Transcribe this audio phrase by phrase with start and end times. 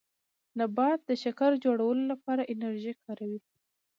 [0.59, 3.39] نبات د شکر جوړولو لپاره انرژي کاروي